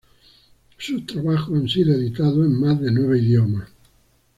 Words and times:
Sus 0.79 1.05
trabajos 1.05 1.53
han 1.55 1.69
sido 1.69 1.93
editados 1.93 2.37
en 2.43 2.59
más 2.59 2.81
de 2.81 2.89
nueve 2.91 3.19
idiomas. 3.19 3.69